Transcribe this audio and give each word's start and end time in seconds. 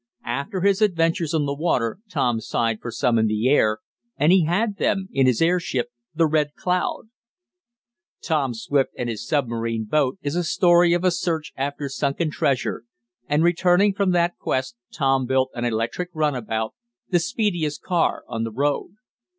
After 0.25 0.61
his 0.61 0.81
adventures 0.81 1.31
on 1.35 1.45
the 1.45 1.53
water 1.53 1.99
Tom 2.09 2.41
sighed 2.41 2.79
for 2.81 2.89
some 2.89 3.19
in 3.19 3.27
the 3.27 3.47
air, 3.49 3.77
and 4.17 4.31
he 4.31 4.45
had 4.45 4.77
them 4.77 5.07
in 5.11 5.27
his 5.27 5.43
airship 5.43 5.89
the 6.15 6.25
Red 6.25 6.55
Cloud. 6.55 7.09
"Tom 8.23 8.55
Swift 8.55 8.89
and 8.97 9.09
His 9.09 9.27
Submarine 9.27 9.85
Boat." 9.85 10.17
is 10.23 10.35
a 10.35 10.43
story 10.43 10.93
of 10.93 11.03
a 11.03 11.11
search 11.11 11.53
after 11.55 11.87
sunken 11.87 12.31
treasure, 12.31 12.85
and, 13.27 13.43
returning 13.43 13.93
from 13.93 14.09
that 14.09 14.35
quest 14.39 14.75
Tom 14.91 15.27
built 15.27 15.51
an 15.53 15.65
electric 15.65 16.09
runabout, 16.15 16.73
the 17.09 17.19
speediest 17.19 17.83
car 17.83 18.23
on 18.27 18.43
the 18.43 18.51
road. 18.51 18.95